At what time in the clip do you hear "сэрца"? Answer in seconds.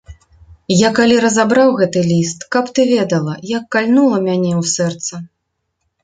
4.71-5.21